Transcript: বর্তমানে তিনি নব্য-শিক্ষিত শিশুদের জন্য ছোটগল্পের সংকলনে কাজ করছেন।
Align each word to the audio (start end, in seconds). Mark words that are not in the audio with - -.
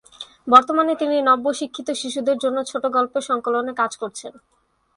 বর্তমানে 0.47 0.93
তিনি 0.95 1.15
নব্য-শিক্ষিত 1.21 1.87
শিশুদের 1.91 2.37
জন্য 2.37 2.57
ছোটগল্পের 2.63 3.23
সংকলনে 3.29 3.71
কাজ 3.73 3.91
করছেন। 3.97 4.33